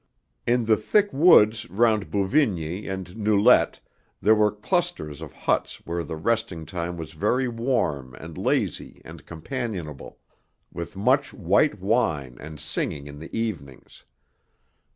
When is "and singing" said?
12.39-13.05